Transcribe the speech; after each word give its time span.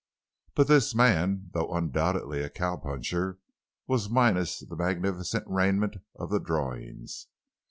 But 0.55 0.67
this 0.67 0.95
man, 0.95 1.51
though 1.53 1.71
undoubtedly 1.71 2.41
a 2.41 2.49
cow 2.49 2.75
puncher, 2.75 3.37
was 3.85 4.09
minus 4.09 4.57
the 4.57 4.75
magnificent 4.75 5.43
raiment 5.47 5.97
of 6.15 6.31
the 6.31 6.39
drawings. 6.39 7.27